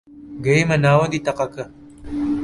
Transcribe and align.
گەیمە 0.45 0.77
ناوەندی 0.85 1.23
تەقەکە 1.25 1.65